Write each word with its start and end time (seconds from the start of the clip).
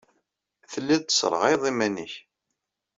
Telliḍ 0.71 1.01
tesserɣayeḍ 1.03 1.63
iman-nnek. 1.71 2.13